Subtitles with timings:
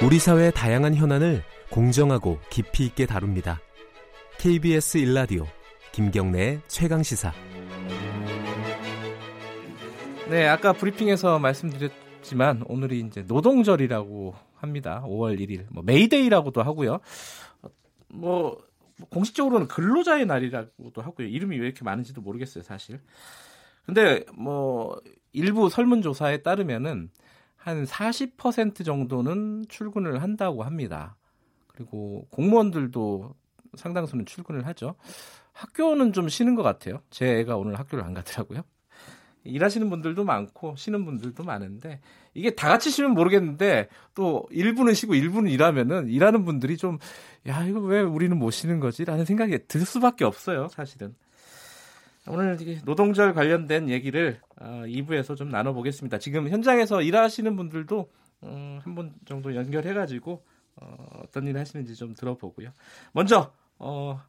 [0.00, 3.60] 우리 사회의 다양한 현안을 공정하고 깊이 있게 다룹니다.
[4.38, 5.44] KBS 일라디오
[5.90, 7.32] 김경래의 최강 시사.
[10.30, 15.02] 네, 아까 브리핑에서 말씀드렸지만 오늘이 이제 노동절이라고 합니다.
[15.04, 15.66] 5월 1일.
[15.70, 17.00] 뭐 메이데이라고도 하고요.
[18.06, 18.56] 뭐
[19.10, 21.26] 공식적으로는 근로자의 날이라고도 하고요.
[21.26, 23.00] 이름이 왜 이렇게 많은지도 모르겠어요, 사실.
[23.84, 25.00] 근데 뭐
[25.32, 27.10] 일부 설문조사에 따르면은
[27.68, 31.16] 한 40% 정도는 출근을 한다고 합니다.
[31.66, 33.34] 그리고 공무원들도
[33.76, 34.94] 상당수는 출근을 하죠.
[35.52, 37.02] 학교는 좀 쉬는 것 같아요.
[37.10, 38.62] 제 애가 오늘 학교를 안 가더라고요.
[39.44, 42.00] 일하시는 분들도 많고 쉬는 분들도 많은데
[42.34, 46.98] 이게 다 같이 쉬면 모르겠는데 또 일부는 쉬고 일부는 일하면은 일하는 분들이 좀
[47.46, 51.14] 야 이거 왜 우리는 못 쉬는 거지라는 생각이 들 수밖에 없어요 사실은
[52.28, 58.10] 오늘 노동절 관련된 얘기를 어, 2부에서 좀 나눠보겠습니다 지금 현장에서 일하시는 분들도
[58.44, 60.44] 음, 한번 정도 연결해가지고
[60.76, 62.70] 어, 어떤 일 하시는지 좀 들어보고요
[63.12, 64.20] 먼저 어,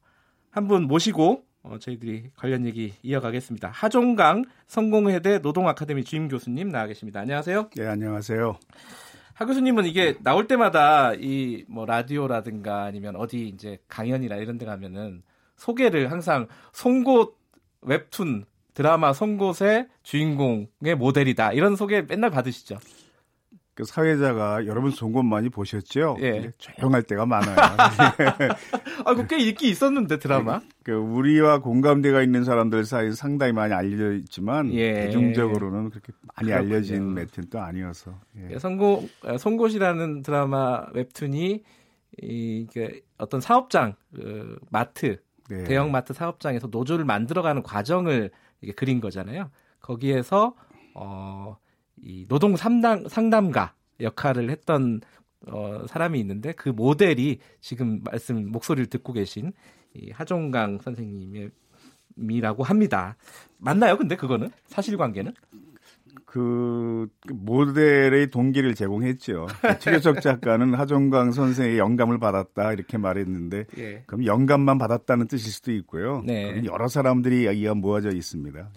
[0.51, 3.69] 한분 모시고 어, 저희들이 관련 얘기 이어가겠습니다.
[3.69, 7.19] 하종강 성공회대 노동아카데미 주임 교수님 나와 계십니다.
[7.19, 7.69] 안녕하세요.
[7.75, 8.57] 네, 안녕하세요.
[9.33, 15.21] 하 교수님은 이게 나올 때마다 이 뭐 라디오라든가 아니면 어디 이제 강연이나 이런 데 가면은
[15.57, 17.37] 소개를 항상 송곳
[17.81, 21.53] 웹툰 드라마 송곳의 주인공의 모델이다.
[21.53, 22.77] 이런 소개 맨날 받으시죠.
[23.79, 26.17] 그 사회자가 여러분 송곳 많이 보셨죠?
[26.19, 26.51] 예.
[26.57, 27.55] 조용할 때가 많아요.
[29.05, 30.59] 아, 그꽤 인기 있었는데 드라마.
[30.83, 35.05] 그 우리와 공감대가 있는 사람들 사이에 상당히 많이 알려져 있지만 예.
[35.05, 36.75] 대중적으로는 그렇게 많이 그렇군요.
[36.75, 37.15] 알려진
[37.49, 38.19] 또 아니어서.
[38.49, 38.59] 예.
[38.59, 41.63] 송곳 송곳이라는 드라마 웹툰이
[42.21, 45.63] 이게 어떤 사업장 그 마트 네.
[45.63, 49.49] 대형 마트 사업장에서 노조를 만들어가는 과정을 이게 그린 거잖아요.
[49.81, 50.55] 거기에서
[50.93, 51.57] 어,
[51.97, 55.01] 이 노동 상담 상담가 역할을 했던
[55.47, 59.51] 어, 사람이 있는데 그 모델이 지금 말씀 목소리를 듣고 계신
[59.93, 63.17] 이 하종강 선생님이라고 합니다.
[63.57, 63.97] 맞나요?
[63.97, 65.33] 근데 그거는 사실관계는?
[66.29, 69.47] 그 모델의 동기를 제공했죠.
[69.79, 74.03] 최교석 작가는 하종강 선생의 영감을 받았다 이렇게 말했는데 예.
[74.05, 76.21] 그럼 영감만 받았다는 뜻일 수도 있고요.
[76.23, 76.61] 네.
[76.65, 78.69] 여러 사람들이 이야기가 모아져 있습니다.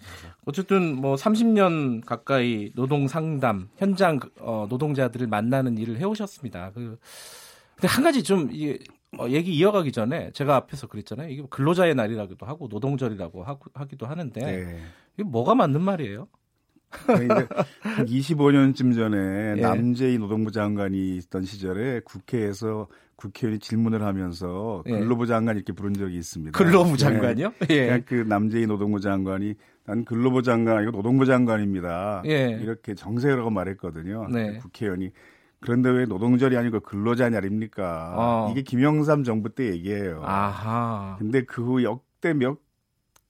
[0.45, 6.71] 어쨌든 뭐 30년 가까이 노동 상담 현장 어, 노동자들을 만나는 일을 해오셨습니다.
[6.73, 6.97] 그
[7.75, 8.79] 근데 한 가지 좀 이,
[9.19, 11.29] 어, 얘기 이어가기 전에 제가 앞에서 그랬잖아요.
[11.29, 14.79] 이게 근로자의 날이라고도 하고 노동절이라고 하기도 하는데 네.
[15.13, 16.27] 이게 뭐가 맞는 말이에요?
[17.15, 17.47] 이제
[17.81, 19.61] 한 25년쯤 전에 예.
[19.61, 24.91] 남재희 노동부 장관이 있던 시절에 국회에서 국회의원이 질문을 하면서 예.
[24.91, 26.57] 근로부 장관 이렇게 부른 적이 있습니다.
[26.57, 26.97] 근로부 네.
[26.97, 27.53] 장관이요?
[27.69, 27.85] 예.
[27.85, 29.55] 그러니까 그 남재희 노동부 장관이
[29.85, 32.23] 난 근로부 장관 아니고 노동부 장관입니다.
[32.25, 32.57] 예.
[32.61, 34.27] 이렇게 정색이라고 말했거든요.
[34.31, 34.57] 네.
[34.57, 35.11] 국회의원이
[35.59, 38.13] 그런데 왜 노동절이 아니고 근로자 날입니까?
[38.17, 38.49] 어.
[38.51, 40.21] 이게 김영삼 정부 때 얘기예요.
[40.25, 41.15] 아하.
[41.19, 42.57] 근데 그 후 역대 몇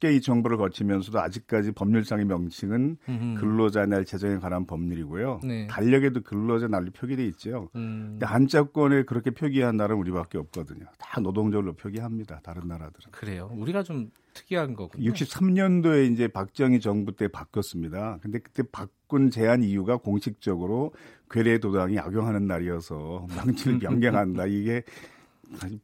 [0.03, 3.40] 개의 정부를 거치면서도 아직까지 법률상의 명칭은 음흠.
[3.40, 5.40] 근로자 날 제정에 관한 법률이고요.
[5.46, 5.68] 네.
[5.68, 7.69] 달력에도 근로자 날로 표기돼 있죠.
[7.75, 8.09] 음.
[8.12, 10.86] 근데 한자권에 그렇게 표기한 나라는 우리밖에 없거든요.
[11.00, 12.41] 다 노동절로 표기합니다.
[12.44, 13.12] 다른 나라들은.
[13.12, 13.50] 그래요.
[13.53, 15.09] 우리가 좀 특이한 거군요.
[15.09, 18.20] 63년도에 이제 박정희 정부 때 바뀌었습니다.
[18.22, 20.94] 근데 그때 바꾼 제한 이유가 공식적으로
[21.31, 24.47] 괴뢰 도당이 악용하는 날이어서 명칭을 변경한다.
[24.47, 24.84] 이게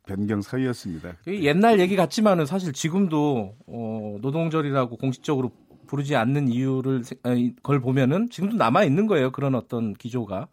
[0.05, 1.13] 변경 사유였습니다.
[1.27, 5.51] 옛날 얘기 같지만은 사실 지금도 어, 노동절이라고 공식적으로
[5.87, 9.31] 부르지 않는 이유를 세- 아니, 걸 보면은 지금도 남아 있는 거예요.
[9.31, 10.47] 그런 어떤 기조가.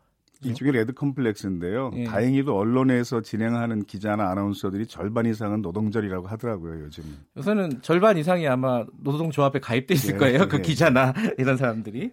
[0.44, 1.92] 일종의 red complex인데요.
[1.94, 2.04] 예.
[2.04, 7.04] 다행히도 언론에서 진행하는 기자나 아나운서들이 절반 이상은 노동절이라고 하더라고요, 요즘.
[7.38, 10.46] 요새는 절반 이상이 아마 노동조합에 가입돼 있을 네, 거예요.
[10.48, 10.62] 그 네.
[10.62, 12.12] 기자나 이런 사람들이.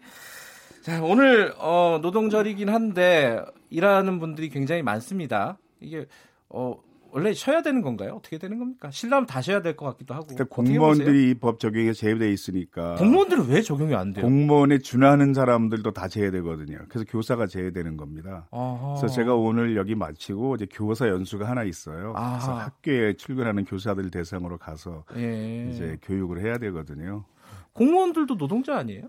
[0.81, 5.57] 자, 오늘 어, 노동절이긴 한데 일하는 분들이 굉장히 많습니다.
[5.81, 6.05] 이게
[6.53, 6.75] 어,
[7.16, 8.14] 원래 쉬어야 되는 건가요?
[8.16, 8.90] 어떻게 되는 겁니까?
[8.90, 10.25] 쉬려면 다 쉬어야 될 것 같기도 하고.
[10.28, 10.46] 그러니까?
[10.56, 14.25] 공무원들이 이 법 적용에 제외돼 있으니까 공무원들은 왜 적용이 안 돼요?
[14.25, 16.79] 공무원에 준하는 사람들도 다 제외되거든요.
[16.90, 18.47] 그래서 교사가 제외되는 겁니다.
[18.52, 18.96] 아하.
[18.97, 22.14] 그래서 제가 오늘 여기 마치고 이제 교사 연수가 하나 있어요.
[22.16, 22.38] 아하.
[22.38, 25.70] 그래서 학교에 출근하는 교사들 대상으로 가서 예.
[25.72, 27.26] 이제 교육을 해야 되거든요.
[27.73, 29.03] 공무원들도 노동자 아니에요?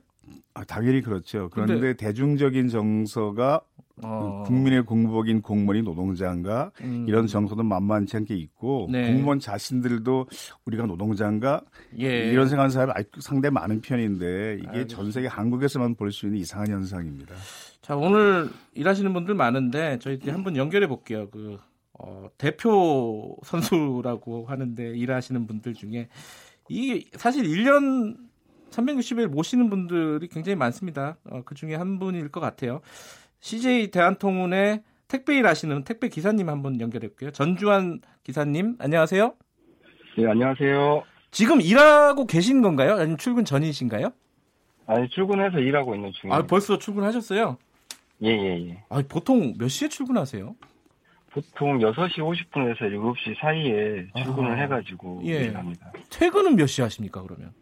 [0.54, 1.48] 아, 당연히 그렇죠.
[1.52, 3.60] 그런데 근데- 대중적인 정서가
[4.02, 4.42] 어.
[4.46, 7.04] 국민의 공복인 공무원이 노동자인가 음.
[7.08, 9.12] 이런 정서도 만만치 않게 있고 네.
[9.12, 10.26] 공무원 자신들도
[10.66, 11.60] 우리가 노동자인가
[12.00, 12.28] 예.
[12.30, 14.96] 이런 생각하는 사람이 상당히 많은 편인데 이게 알겠습니다.
[14.96, 17.34] 전 세계 한국에서만 볼 수 있는 이상한 현상입니다.
[17.82, 21.28] 자 오늘 일하시는 분들 많은데 저희들이 한번 연결해 볼게요.
[21.30, 21.58] 그
[21.96, 26.08] 어, 대표 선수라고 하는데 일하시는 분들 중에
[26.68, 28.16] 이 사실 1년
[28.74, 31.16] 360일 모시는 분들이 굉장히 많습니다.
[31.30, 32.80] 어, 그 중에 한 분일 것 같아요.
[33.40, 37.30] CJ 대한통운의 택배 일 하시는 택배 기사님 한번 연결해 볼게요.
[37.30, 39.34] 전주환 기사님, 안녕하세요.
[40.18, 41.02] 네, 안녕하세요.
[41.30, 42.94] 지금 일하고 계신 건가요?
[42.94, 44.12] 아니면 출근 전이신가요?
[44.86, 46.38] 아니, 출근해서 일하고 있는 중이에요.
[46.38, 47.58] 아, 벌써 출근하셨어요?
[48.22, 48.84] 예, 예, 예.
[48.88, 50.54] 아, 보통 몇 시에 출근하세요?
[51.32, 55.46] 보통 6시 50분에서 7시 사이에 출근을 아, 해가지고 예.
[55.46, 55.92] 일합니다.
[56.10, 57.52] 퇴근은 몇 시에 하십니까, 그러면?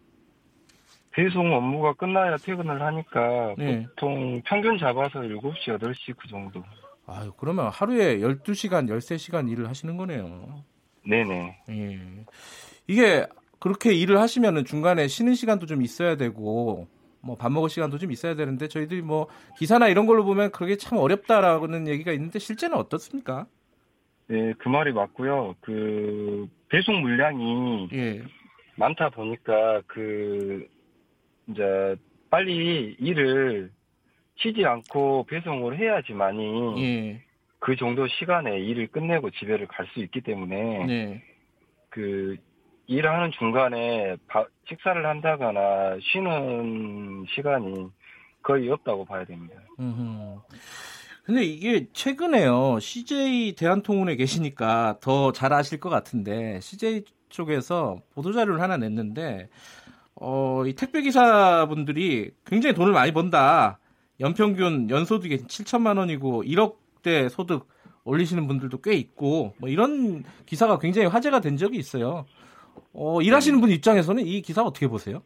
[1.13, 3.87] 배송 업무가 끝나야 퇴근을 하니까 네.
[3.87, 6.63] 보통 평균 잡아서 7시, 8시 그 정도.
[7.07, 10.63] 아유, 그러면 하루에 12시간, 13시간 일을 하시는 거네요.
[11.07, 11.63] 네네.
[11.71, 11.99] 예.
[12.87, 13.27] 이게
[13.59, 16.87] 그렇게 일을 하시면은 중간에 쉬는 시간도 좀 있어야 되고
[17.23, 19.29] 뭐 밥 먹을 시간도 좀 있어야 되는데 저희들이 뭐
[19.59, 23.47] 기사나 이런 걸로 보면 그게 참 어렵다라는 얘기가 있는데 실제는 어떻습니까?
[24.27, 25.55] 네, 그 말이 맞고요.
[25.61, 28.23] 그 배송 물량이 예.
[28.77, 30.67] 많다 보니까 그
[31.49, 31.97] 이제
[32.31, 33.71] 빨리 일을
[34.37, 37.23] 쉬지 않고 배송을 해야지만이 예.
[37.59, 41.23] 그 정도 시간에 일을 끝내고 집에를 갈 수 있기 때문에 네.
[41.91, 42.37] 그
[42.87, 47.89] 일하는 중간에 바- 식사를 한다거나 쉬는 시간이
[48.43, 49.55] 거의 없다고 봐야 됩니다.
[51.25, 52.81] 근데 이게 최근에요.
[52.81, 59.49] CJ 대한통운에 계시니까 더 잘 아실 것 같은데 CJ 쪽에서 보도 자료를 하나 냈는데
[60.25, 63.81] 어, 이 택배 기사분들이 굉장히 돈을 많이 번다.
[64.21, 67.67] 연평균 연소득이 7천만 원이고 1억대 소득
[68.05, 72.25] 올리시는 분들도 꽤 있고 뭐 이런 기사가 굉장히 화제가 된 적이 있어요.
[72.93, 75.23] 어, 일하시는 분 입장에서는 이 기사 어떻게 보세요?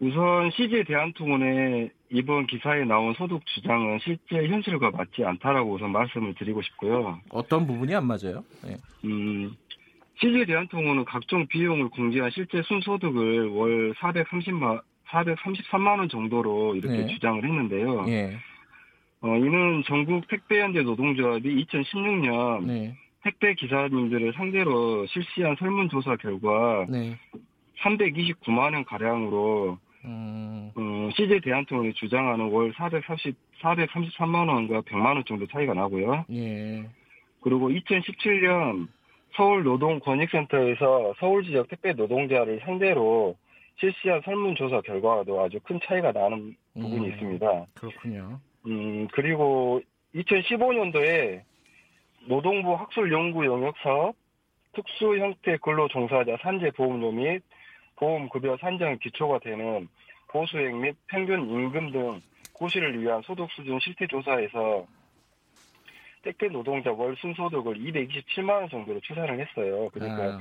[0.00, 6.60] 우선 CJ 대한통운의 이번 기사에 나온 소득 주장은 실제 현실과 맞지 않다라고 우선 말씀을 드리고
[6.60, 7.18] 싶고요.
[7.30, 8.44] 어떤 부분이 안 맞아요?
[8.62, 8.76] 네.
[9.04, 9.56] 음,
[10.20, 17.06] CJ 대한통운은 각종 비용을 공제한 실제 순소득을 월 430만 433만 원 정도로 이렇게 네.
[17.06, 18.06] 주장을 했는데요.
[18.08, 18.36] 예.
[19.20, 22.96] 어, 이는 전국 택배연대 노동조합이 2016년 네.
[23.22, 27.18] 택배 기사님들을 상대로 실시한 설문조사 결과 네.
[27.82, 35.46] 329만 원 가량으로 음, 어, CJ 대한통운이 주장하는 월 430, 433만 원과 100만 원 정도
[35.46, 36.26] 차이가 나고요.
[36.30, 36.84] 예.
[37.40, 38.88] 그리고 2017년
[39.36, 43.36] 서울 노동 권익센터에서 서울 지역 택배 노동자를 상대로
[43.76, 47.12] 실시한 설문조사 결과도 아주 큰 차이가 나는 부분이 음.
[47.12, 47.66] 있습니다.
[47.74, 48.40] 그렇군요.
[48.66, 49.80] 음, 그리고
[50.14, 51.42] 2015년도에
[52.26, 54.14] 노동부 학술연구 영역 사업
[54.72, 57.42] 특수 형태 근로 종사자 산재 보험료 및
[57.96, 59.88] 보험급여 산정 기초가 되는
[60.28, 62.22] 보수액 및 평균 임금 등
[62.52, 64.86] 고시를 위한 소득 수준 실태 조사에서
[66.24, 69.88] 택배 노동자 월 순소득을 227만 원 정도로 추산을 했어요.
[69.92, 70.40] 그러니까 아,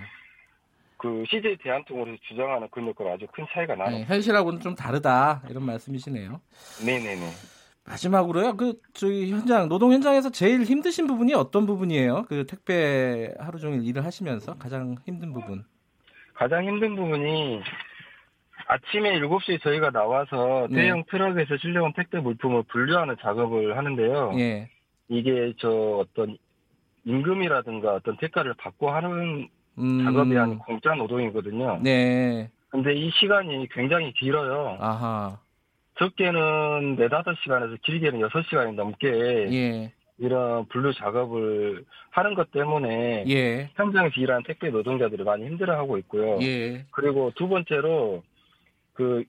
[0.97, 3.99] 그 CJ 대한통운에서 주장하는 금액과 아주 큰 차이가 나는.
[3.99, 6.39] 네, 현실하고는 좀 다르다 이런 말씀이시네요.
[6.85, 7.29] 네네네.
[7.85, 8.55] 마지막으로요.
[8.55, 12.23] 그 저희 현장 노동 현장에서 제일 힘드신 부분이 어떤 부분이에요?
[12.29, 15.65] 그 택배 하루 종일 일을 하시면서 가장 힘든 부분.
[16.33, 17.61] 가장 힘든 부분이
[18.67, 20.83] 아침에 7시에 저희가 나와서 네.
[20.83, 24.31] 대형 트럭에서 실려온 택배 물품을 분류하는 작업을 하는데요.
[24.37, 24.69] 예.
[25.09, 25.69] 이게 저
[26.01, 26.37] 어떤
[27.05, 29.47] 임금이라든가 어떤 대가를 받고 하는
[29.77, 31.79] 음, 작업이 아닌 공짜 노동이거든요.
[31.81, 32.49] 네.
[32.69, 34.77] 근데 이 시간이 굉장히 길어요.
[34.79, 35.39] 아하.
[35.99, 39.07] 적게는 4, 5시간에서 길게는 6시간이 넘게
[39.51, 39.93] 예.
[40.17, 43.69] 이런 분류 작업을 하는 것 때문에 예.
[43.75, 46.39] 현장에서 일하는 택배 노동자들이 많이 힘들어하고 있고요.
[46.41, 46.85] 예.
[46.91, 48.23] 그리고 두 번째로
[48.93, 49.23] 그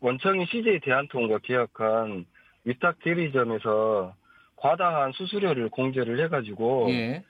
[0.00, 2.26] 원청이 CJ 대한통운과 계약한
[2.64, 4.14] 위탁 대리점에서
[4.56, 7.22] 과다한 수수료를 공제를 해가지고 예.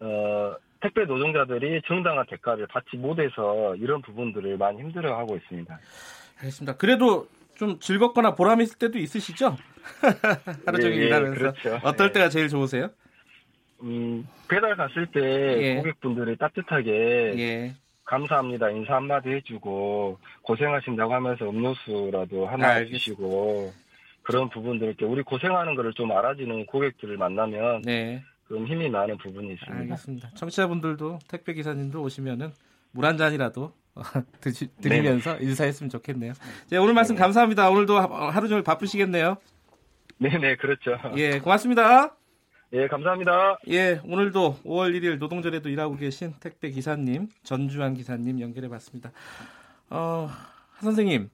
[0.00, 5.78] 어, 택배 노동자들이 정당한 대가를 받지 못해서 이런 부분들을 많이 힘들어하고 있습니다.
[6.38, 6.76] 알겠습니다.
[6.76, 7.26] 그래도
[7.56, 9.56] 좀 즐겁거나 보람 있을 때도 있으시죠?
[10.64, 11.38] 하루 종일 예, 예, 일하면서.
[11.38, 11.80] 그렇죠.
[11.82, 12.12] 어떨 예.
[12.12, 12.88] 때가 제일 좋으세요?
[13.82, 15.74] 음, 배달 갔을 때 예.
[15.76, 16.90] 고객분들이 따뜻하게
[17.38, 17.74] 예.
[18.04, 22.98] 감사합니다 인사 한마디 해주고 고생하신다고 하면서 음료수라도 하나 알겠습니다.
[22.98, 23.72] 주시고
[24.30, 28.22] 그런 부분들 이렇게 우리 고생하는 거를 좀 알아주는 고객들을 만나면 네.
[28.48, 29.78] 좀 힘이 나는 부분이 있습니다.
[29.80, 30.30] 알겠습니다.
[30.34, 32.50] 청취자분들도 택배 기사님도 오시면은
[32.92, 33.72] 물 한 잔이라도
[34.40, 36.32] 드시, 드리면서 인사했으면 좋겠네요.
[36.70, 37.70] 네, 오늘 말씀 감사합니다.
[37.70, 39.36] 오늘도 하- 하루 종일 바쁘시겠네요.
[40.18, 40.96] 네네 그렇죠.
[41.16, 42.14] 예, 고맙습니다.
[42.72, 43.58] 예 감사합니다.
[43.68, 49.10] 예, 오늘도 5월 1일 노동절에도 일하고 계신 택배 기사님 전주환 기사님 연결해봤습니다.
[49.90, 51.30] 어, 한 선생님.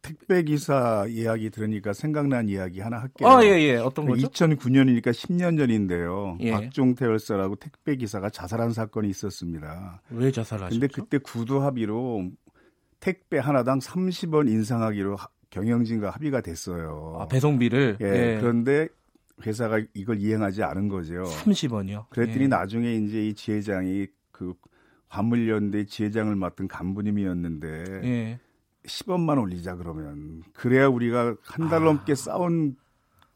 [0.00, 3.28] 택배 기사 이야기 들으니까 생각난 이야기 하나 할게요.
[3.28, 3.76] 어, 예, 예.
[3.76, 4.26] 어떤 거죠?
[4.28, 6.38] 2009년이니까 10년 전인데요.
[6.40, 6.50] 예.
[6.52, 10.00] 박종태 열사라고 택배 기사가 자살한 사건이 있었습니다.
[10.10, 10.80] 왜 자살하셨죠?
[10.80, 12.30] 근데 그때 구두 합의로
[13.00, 17.18] 택배 하나당 30원 인상하기로 하- 경영진과 합의가 됐어요.
[17.20, 18.38] 아, 배송비를 예, 예.
[18.40, 18.88] 그런데
[19.44, 21.22] 회사가 이걸 이행하지 않은 거죠.
[21.24, 22.08] 30원이요.
[22.08, 22.48] 그랬더니 예.
[22.48, 24.54] 나중에 이제 이 지회장이 그
[25.08, 28.38] 화물연대 지회장을 맡은 간부님이었는데 예.
[28.86, 31.84] 10원만 올리자 그러면 그래야 우리가 한달 아.
[31.84, 32.76] 넘게 싸운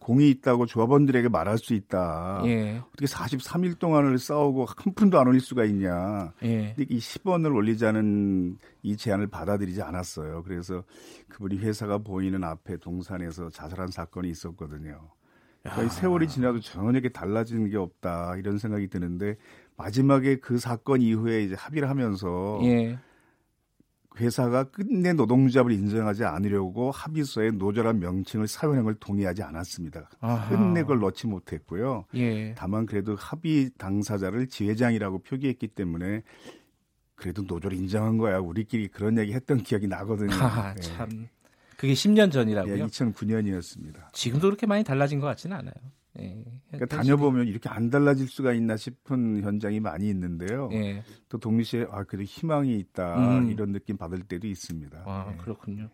[0.01, 2.43] 공이 있다고 조합원들에게 말할 수 있다.
[2.47, 2.83] 예.
[2.89, 6.33] 어떻게 43일 동안을 싸우고 한 푼도 안 올릴 수가 있냐.
[6.43, 6.75] 예.
[6.75, 10.43] 근데 이 10원을 올리자는 이 제안을 받아들이지 않았어요.
[10.45, 10.85] 그래서
[11.29, 15.11] 그분이 회사가 보이는 앞에 동산에서 자살한 사건이 있었거든요.
[15.63, 19.37] 그러니까 이 세월이 지나도 전혀 달라지는 게 없다 이런 생각이 드는데
[19.77, 22.99] 마지막에 그 사건 이후에 이제 합의를 하면서 예.
[24.19, 30.11] 회사가 끝내 노동조합을 인정하지 않으려고 합의서에 노조란 명칭을 사용을 동의하지 않았습니다.
[30.21, 30.49] 아하.
[30.49, 32.07] 끝내 그걸 넣지 못했고요.
[32.15, 32.55] 예.
[32.55, 36.23] 다만 그래도 합의 당사자를 지회장이라고 표기했기 때문에
[37.15, 38.39] 그래도 노조를 인정한 거야.
[38.39, 40.31] 우리끼리 그런 얘기 했던 기억이 나거든요.
[40.35, 40.81] 하, 예.
[40.81, 41.29] 참.
[41.77, 42.75] 그게 10년 전이라고요?
[42.79, 44.13] 예, 2009년이었습니다.
[44.13, 45.73] 지금도 그렇게 많이 달라진 것 같지는 않아요.
[46.19, 46.45] 예.
[46.71, 50.69] 그러니까 다녀보면 이렇게 안 달라질 수가 있나 싶은 현장이 많이 있는데요.
[50.73, 51.03] 예.
[51.29, 53.51] 또 동시에 아 그래도 희망이 있다 음.
[53.51, 55.03] 이런 느낌 받을 때도 있습니다.
[55.07, 55.37] 아, 예.
[55.37, 55.89] 그렇군요.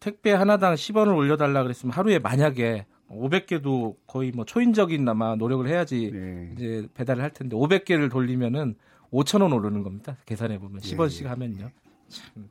[0.00, 6.52] 택배 하나당 10원을 올려달라 그랬으면 하루에 만약에 500개도 거의 뭐 초인적인 나마 노력을 해야지 네.
[6.54, 8.76] 이제 배달을 할 텐데 500개를 돌리면은
[9.12, 10.16] 5천 원 오르는 겁니다.
[10.26, 11.28] 계산해 보면 예, 10원씩 예.
[11.28, 11.70] 하면요.
[12.08, 12.48] 참.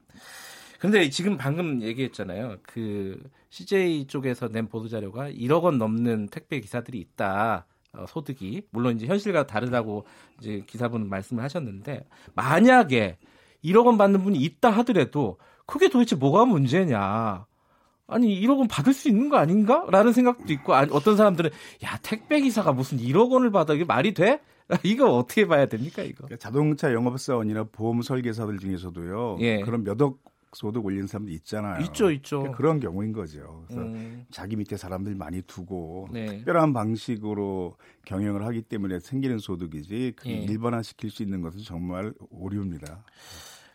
[0.80, 2.58] 근데 지금 방금 얘기했잖아요.
[2.64, 7.66] 그 CJ 쪽에서 낸 보도 자료가 1억 원 넘는 택배 기사들이 있다.
[7.94, 10.06] 어, 소득이 물론 이제 현실과 다르다고
[10.40, 12.06] 이제 기사분 말씀을 하셨는데
[12.36, 13.18] 만약에
[13.64, 17.46] 1억 원 받는 분이 있다 하더라도 그게 도대체 뭐가 문제냐?
[18.10, 19.86] 아니 1억 원 받을 수 있는 거 아닌가?
[19.90, 21.50] 라는 생각도 있고 아니, 어떤 사람들은
[21.84, 24.42] 야 택배 기사가 무슨 1억 원을 받아 이게 말이 돼?
[24.84, 26.26] 이거 어떻게 봐야 됩니까 이거?
[26.26, 29.38] 그러니까 자동차 영업사원이나 보험 설계사들 중에서도요.
[29.42, 29.62] 예.
[29.62, 30.20] 그런 몇억
[30.54, 31.84] 소득 올리는 사람도 있잖아요.
[31.86, 32.40] 있죠 있죠.
[32.40, 33.64] 그러니까 그런 경우인 거죠.
[33.68, 36.26] 그래서 음, 자기 밑에 사람들 많이 두고 네.
[36.26, 37.76] 특별한 방식으로
[38.06, 40.34] 경영을 하기 때문에 생기는 소득이지 그 예.
[40.34, 43.04] 일반화 시킬 수 있는 것은 정말 오류입니다.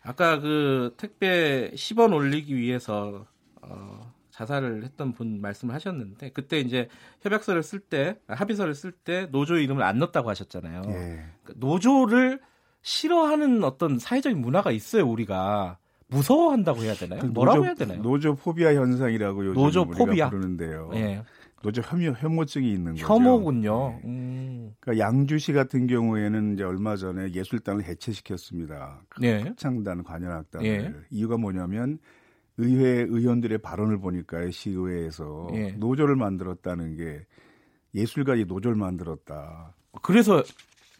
[0.02, 3.26] 아까 그 택배 10원 올리기 위해서
[3.60, 6.88] 어, 자살을 했던 분 말씀을 하셨는데 그때 이제
[7.20, 10.82] 협약서를 쓸 때 합의서를 쓸 때 노조 이름을 안 넣었다고 하셨잖아요.
[10.88, 11.24] 예.
[11.44, 12.40] 그 노조를
[12.82, 15.78] 싫어하는 어떤 사회적인 문화가 있어요 우리가
[16.12, 17.20] 무서워한다고 해야 되나요?
[17.20, 18.02] 그 뭐라고 노조, 해야 되나요?
[18.02, 20.30] 노조 포비아 현상이라고 요즘 노조 우리가 포비아?
[20.30, 20.90] 부르는데요.
[20.94, 21.22] 예,
[21.62, 23.06] 노조 혐오, 혐오증이 있는 거죠.
[23.06, 24.00] 혐오군요.
[24.02, 24.08] 예.
[24.08, 29.02] 음, 그러니까 양주시 같은 경우에는 이제 얼마 전에 예술단을 해체시켰습니다.
[29.20, 30.92] 네, 창단 관현악단을 예.
[31.10, 31.98] 이유가 뭐냐면
[32.58, 35.72] 의회 의원들의 발언을 보니까 시의회에서 예.
[35.72, 37.24] 노조를 만들었다는 게
[37.94, 39.74] 예술가의 노조를 만들었다.
[40.02, 40.42] 그래서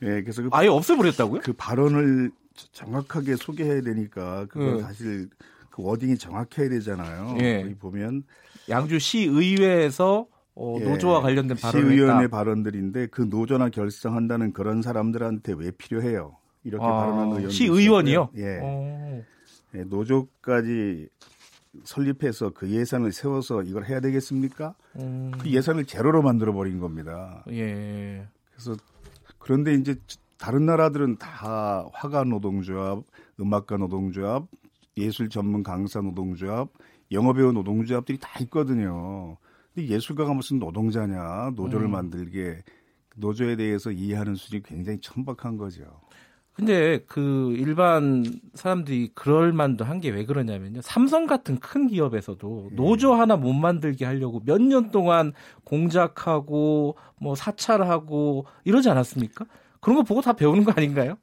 [0.02, 1.40] 예, 그래서 그, 아예 없애버렸다고요?
[1.42, 2.33] 그 발언을
[2.73, 4.82] 정확하게 소개해야 되니까 그건 예.
[4.82, 5.28] 사실
[5.71, 7.37] 그 워딩이 정확해야 되잖아요.
[7.40, 7.75] 예.
[7.78, 8.25] 보면
[8.68, 12.28] 양주 시 의회에서 어, 예, 노조와 관련된 발언을 시의원의.
[12.28, 16.37] 발언들인데 그 노조나 결성한다는 그런 사람들한테 왜 필요해요?
[16.64, 18.30] 이렇게 발언하는 의원도 시의원이요?
[18.35, 18.44] 있었고요.
[18.47, 18.59] 예.
[18.62, 19.23] 어,
[19.75, 21.09] 예, 노조까지
[21.85, 24.75] 설립해서 그 예산을 세워서 이걸 해야 되겠습니까?
[24.97, 27.42] 음, 그 예산을 제로로 만들어 버린 겁니다.
[27.50, 28.76] 예, 그래서
[29.38, 29.97] 그런데 이제
[30.42, 33.04] 다른 나라들은 다 화가 노동조합,
[33.38, 34.49] 음악가 노동조합,
[34.96, 36.68] 예술 전문 강사 노동조합,
[37.12, 39.37] 영어배우 노동조합들이 다 있거든요.
[39.72, 41.92] 근데 예술가가 무슨 노동자냐, 노조를 음.
[41.92, 42.64] 만들게
[43.14, 45.84] 노조에 대해서 이해하는 수준이 굉장히 천박한 거죠.
[46.54, 50.80] 근데 그 일반 사람들이 그럴 만도 한 게 왜 그러냐면요.
[50.82, 52.75] 삼성 같은 큰 기업에서도 예.
[52.75, 55.32] 노조 하나 못 만들게 하려고 몇 년 동안
[55.62, 59.46] 공작하고 뭐 사찰하고 이러지 않았습니까?
[59.83, 61.19] 그런 거 보고 다 배우는 거 아닌가요?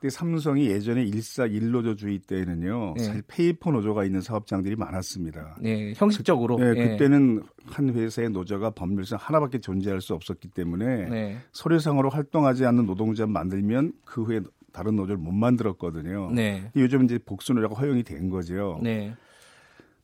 [0.00, 3.02] 근데 삼성이 예전에 일사 일노조주의 때는요, 예.
[3.02, 5.56] 사실 paper 노조가 있는 사업장들이 많았습니다.
[5.60, 6.58] 네, 형식적으로.
[6.58, 6.88] 네, 예.
[6.90, 11.38] 그때는 한 회사의 노조가 법률상 하나밖에 존재할 수 없었기 때문에 네.
[11.52, 14.40] 서류상으로 활동하지 않는 노동자 만들면 그 후에
[14.72, 16.30] 다른 노조를 못 만들었거든요.
[16.32, 16.70] 네.
[16.76, 18.78] 요즘 이제 복수 노조가 허용이 된 거죠.
[18.82, 19.14] 네.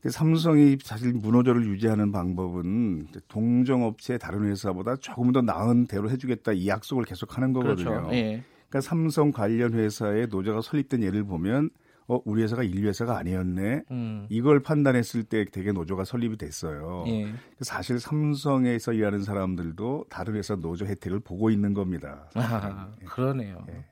[0.00, 6.68] 근데 삼성이 사실 무노조를 유지하는 방법은 동종업체 다른 회사보다 조금 더 나은 대로 해주겠다 이
[6.68, 7.90] 약속을 계속하는 거거든요.
[7.90, 8.14] 그렇죠.
[8.14, 8.42] 예.
[8.68, 11.70] 그러니까 삼성 관련 회사의 노조가 설립된 예를 보면
[12.08, 13.82] 어 우리 회사가 인류 회사가 아니었네.
[13.90, 14.26] 음.
[14.30, 17.04] 이걸 판단했을 때 되게 노조가 설립이 됐어요.
[17.08, 17.32] 예.
[17.60, 22.28] 사실 삼성에서 일하는 사람들도 다른 회사 노조 혜택을 보고 있는 겁니다.
[22.34, 23.04] 아, 예.
[23.04, 23.66] 그러네요.
[23.68, 23.84] 예.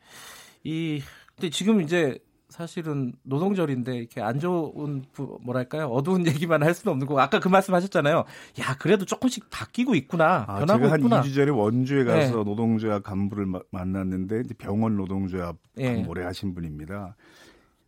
[0.64, 1.02] 이
[1.36, 7.06] 근데 지금 이제 사실은 노동절인데 이렇게 안 좋은 부- 뭐랄까요 어두운 얘기만 할 수는 없는
[7.06, 8.24] 거고 아까 그 말씀하셨잖아요.
[8.60, 11.20] 야 그래도 조금씩 바뀌고 있구나 아, 변하고 제가 한 있구나.
[11.22, 12.44] 2주 전에 원주에 가서 네.
[12.44, 16.04] 노동조합 간부를 마- 만났는데 이제 병원 노동조합 예.
[16.08, 17.16] 오래 하신 분입니다.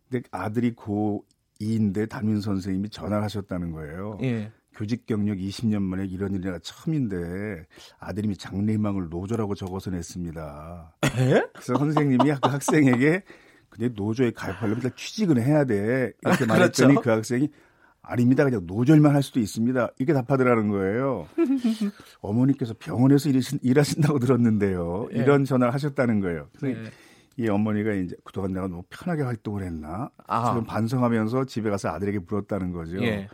[0.09, 1.25] 근데 아들이 고
[1.59, 4.17] 이인대 담임 선생님이 전화를 하셨다는 거예요.
[4.21, 4.51] 예.
[4.73, 7.65] 교직 경력 20년 만에 이런 일이 처음인데
[7.99, 10.95] 아들님이 장래희망을 노조라고 적어서 냈습니다.
[11.17, 11.41] 에?
[11.53, 13.23] 그래서 선생님이 그 학생에게
[13.71, 17.01] 근데 노조에 가입하려면 일단 취직을 해야 돼 이렇게 아, 말했더니 그렇죠.
[17.01, 17.49] 그 학생이
[18.03, 21.27] 아닙니다 그냥 노조일만 할 수도 있습니다 이렇게 답하더라는 거예요.
[22.19, 25.07] 어머니께서 병원에서 일하신, 일하신다고 들었는데요.
[25.13, 25.19] 예.
[25.19, 26.49] 이런 전화를 하셨다는 거예요.
[26.61, 26.75] 네.
[27.37, 30.51] 이 어머니가 이제 그동안 내가 너무 편하게 활동을 했나 아.
[30.51, 33.01] 지금 반성하면서 집에 가서 아들에게 물었다는 거죠.
[33.01, 33.29] 예.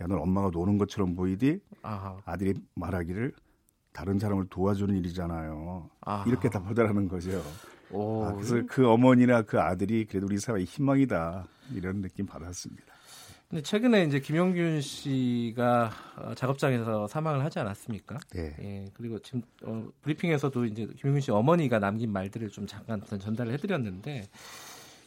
[0.00, 1.60] 야, 넌 엄마가 노는 것처럼 보이디?
[1.82, 2.16] 아하.
[2.24, 3.32] 아들이 말하기를
[3.92, 5.90] 다른 사람을 도와주는 일이잖아요.
[6.00, 6.24] 아하.
[6.26, 7.42] 이렇게 답하더라는 거죠.
[7.92, 8.24] 오.
[8.24, 12.92] 아, 그래서 그 어머니나 그 아들이 그래도 우리 사회의 희망이다 이런 느낌 받았습니다.
[13.52, 18.18] 근데 최근에 이제 김용균 씨가 어, 작업장에서 사망을 하지 않았습니까?
[18.32, 18.56] 네.
[18.60, 24.28] 예, 그리고 지금 어, 브리핑에서도 이제 김용균 씨 어머니가 남긴 말들을 좀 잠깐 전달을 해드렸는데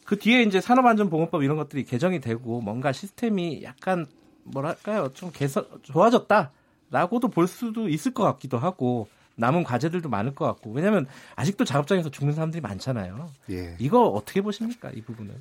[0.06, 4.06] 그 뒤에 이제 산업안전보건법 이런 것들이 개정이 되고 뭔가 시스템이 약간
[4.44, 10.72] 뭐랄까요 좀 개선 좋아졌다라고도 볼 수도 있을 것 같기도 하고 남은 과제들도 많을 것 같고
[10.72, 13.30] 왜냐하면 아직도 작업장에서 죽는 사람들이 많잖아요.
[13.51, 13.75] 예.
[13.80, 15.36] 이거 어떻게 보십니까 이 부분은?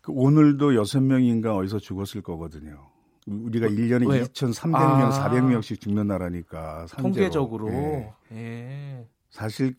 [0.00, 2.88] 그 오늘도 여섯 명인가 어디서 죽었을 거거든요.
[3.26, 4.24] 우리가 일년에 왜요?
[4.24, 5.30] 2,300명, 아.
[5.30, 7.02] 400명씩 죽는 나라니까 산재로.
[7.02, 8.12] 통계적으로 예.
[8.32, 9.06] 예.
[9.30, 9.74] 사실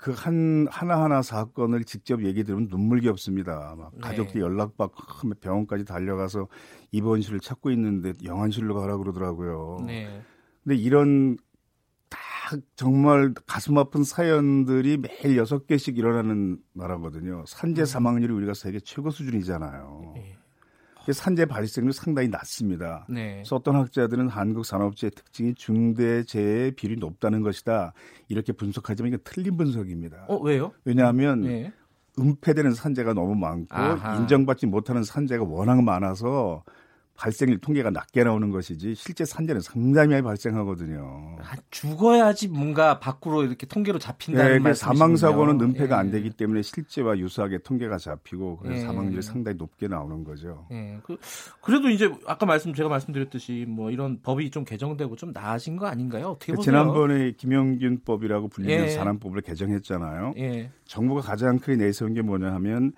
[0.00, 3.74] 그 한 하나하나 사건을 직접 얘기 들으면 눈물겹습니다.
[3.76, 4.00] 막 네.
[4.00, 6.48] 가족들이 연락받고 병원까지 달려가서
[6.90, 9.84] 입원실을 찾고 있는데 영안실로 가라 그러더라고요.
[9.86, 10.22] 네.
[10.64, 11.42] 근데 이런 다
[12.76, 17.44] 정말 가슴 아픈 사연들이 매일 여섯 개씩 일어나는 나라거든요.
[17.46, 20.14] 산재 사망률이 우리가 세계 최고 수준이잖아요.
[20.16, 20.36] 예.
[21.12, 23.06] 산재 발생률 상당히 낮습니다.
[23.08, 23.36] 네.
[23.36, 27.94] 그래서 어떤 학자들은 한국 산업재해 특징이 중대재해 비율이 높다는 것이다.
[28.28, 30.26] 이렇게 분석하지만 이게 틀린 분석입니다.
[30.28, 30.72] 어 왜요?
[30.84, 31.72] 왜냐하면 네.
[32.18, 34.16] 은폐되는 산재가 너무 많고 아하.
[34.16, 36.64] 인정받지 못하는 산재가 워낙 많아서
[37.20, 41.36] 발생률 통계가 낮게 나오는 것이지 실제 산재는 상당히 많이 발생하거든요.
[41.38, 44.98] 아, 죽어야지 뭔가 밖으로 이렇게 통계로 잡힌다는 네, 그 말씀이시군요.
[44.98, 46.00] 사망 사고는 은폐가 예.
[46.00, 48.86] 안 되기 때문에 실제와 유사하게 통계가 잡히고 그래서 예.
[48.86, 50.66] 사망률이 상당히 높게 나오는 거죠.
[50.72, 50.98] 예.
[51.02, 51.18] 그,
[51.60, 56.28] 그래도 이제 아까 말씀 제가 말씀드렸듯이 뭐 이런 법이 좀 개정되고 좀 나아진 거 아닌가요?
[56.30, 56.72] 어떻게 그 보세요?
[56.72, 58.88] 지난번에 김영균법이라고 불리는 예.
[58.88, 60.34] 산안법을 개정했잖아요.
[60.38, 60.70] 예.
[60.86, 62.92] 정부가 가장 크게 내세운 게 뭐냐 하면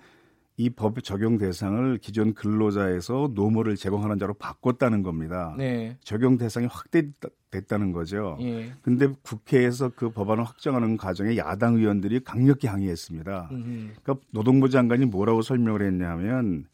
[0.57, 5.55] 이 법 적용 대상을 기존 근로자에서 노무를 제공하는 자로 바꿨다는 겁니다.
[5.57, 5.97] 네.
[6.03, 8.37] 적용 대상이 확대됐다는 거죠.
[8.41, 8.71] 예.
[8.83, 13.49] 근데 국회에서 그 법안을 확정하는 과정에 야당 의원들이 강력히 항의했습니다.
[13.51, 13.93] 음.
[14.03, 16.65] 그러니까 노동부 장관이 뭐라고 설명을 했냐면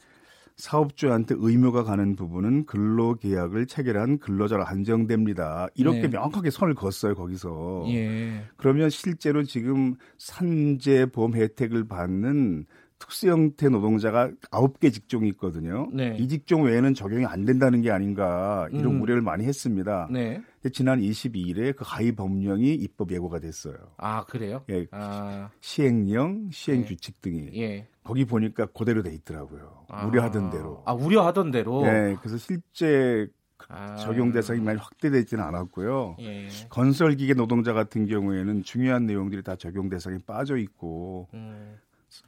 [0.57, 5.69] 사업주한테 의무가 가는 부분은 근로계약을 체결한 근로자로 한정됩니다.
[5.75, 6.07] 이렇게 네.
[6.09, 7.85] 명확하게 선을 그었어요 거기서.
[7.87, 8.43] 예.
[8.57, 12.65] 그러면 실제로 지금 산재보험 혜택을 받는
[12.99, 15.89] 특수 형태 노동자가 아홉 개 직종이 있거든요.
[15.93, 16.15] 네.
[16.19, 19.01] 이 직종 외에는 적용이 안 된다는 게 아닌가 이런 음.
[19.01, 20.07] 우려를 많이 했습니다.
[20.12, 20.41] 네.
[20.62, 23.75] 근데 지난 22일에 그 하위 법령이 입법 예고가 됐어요.
[23.97, 24.63] 아 그래요?
[24.69, 26.88] 예, 아 시행령, 시행 네.
[26.88, 27.88] 규칙 등이 예.
[28.03, 29.85] 거기 보니까 그대로 돼 있더라고요.
[29.88, 30.05] 아.
[30.05, 30.83] 우려하던 대로.
[30.85, 31.83] 아 우려하던 대로.
[31.83, 33.27] 네, 그래서 실제
[33.69, 33.95] 아.
[33.95, 36.17] 적용 대상이 많이 확대되지는 않았고요.
[36.19, 36.47] 예.
[36.69, 41.77] 건설 기계 노동자 같은 경우에는 중요한 내용들이 다 적용 대상에 빠져 있고 음.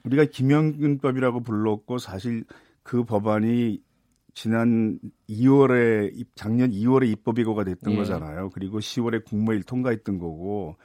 [0.05, 2.43] 우리가 김영균법이라고 불렀고 사실
[2.83, 3.81] 그 법안이
[4.33, 7.97] 지난 2월에 입- 작년 2월에 입법 예고가 됐던 예.
[7.97, 8.49] 거잖아요.
[8.51, 10.77] 그리고 10월에 국무회의 통과했던 거고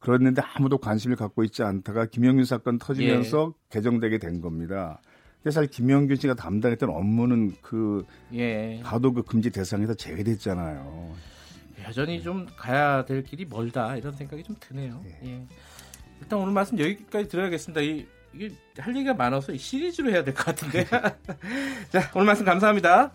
[0.00, 3.68] 그랬는데 아무도 관심을 갖고 있지 않다가 김영균 사건 터지면서 예.
[3.70, 5.00] 개정되게 된 겁니다.
[5.36, 8.80] 근데 사실 김영균 씨가 담당했던 업무는 그 예.
[8.82, 11.14] 가도 그 금지 대상에서 제외됐잖아요.
[11.86, 15.00] 여전히 좀 가야 될 길이 멀다 이런 생각이 좀 드네요.
[15.24, 15.46] 예.
[16.20, 17.80] 일단 오늘 말씀 여기까지 드려야겠습니다.
[17.82, 20.84] 이, 이게 할 얘기가 많아서 이 시리즈로 해야 될 것 같은데.
[21.90, 23.12] 자 오늘 말씀 감사합니다.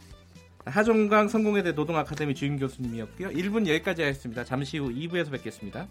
[0.65, 3.29] 하종강 성공회대 노동아카데미 주임 교수님이었고요.
[3.29, 4.43] 1분 여기까지 하겠습니다.
[4.43, 5.88] 잠시 후 2부에서 뵙겠습니다.